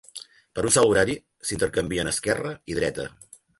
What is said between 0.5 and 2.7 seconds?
Per a un salt horari, s'intercanvien esquerra